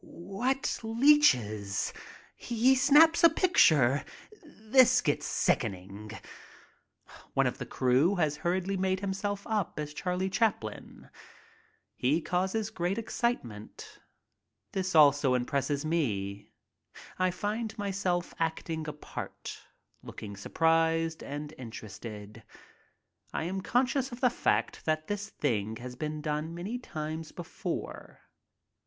[0.03, 1.93] What leeches!
[2.35, 4.03] He snaps a picture.
[4.43, 6.09] This gets sickening.
[7.35, 11.11] One of the crew has hurriedly made himself up as" Charley Chaplin."
[11.95, 13.99] He causes great excitement.
[14.71, 16.49] This also impresses me.
[17.19, 19.55] I find myself acting a part,
[20.01, 22.41] looking surprised and in terested.
[23.35, 28.21] I am conscious of the fact that this thing has been done many times before.